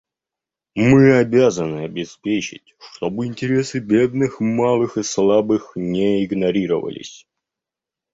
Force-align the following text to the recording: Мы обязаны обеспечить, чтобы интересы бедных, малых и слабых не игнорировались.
Мы 0.73 1.13
обязаны 1.15 1.81
обеспечить, 1.83 2.73
чтобы 2.79 3.27
интересы 3.27 3.77
бедных, 3.77 4.39
малых 4.39 4.97
и 4.97 5.03
слабых 5.03 5.73
не 5.75 6.25
игнорировались. 6.25 7.27